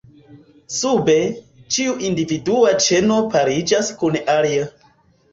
[0.75, 1.17] Sube,
[1.75, 4.65] ĉiu individua ĉeno pariĝas kun alia.